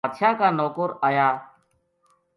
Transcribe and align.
بادشاہ 0.05 0.33
کا 0.39 0.47
نوکر 0.57 0.89
آیا 1.07 1.27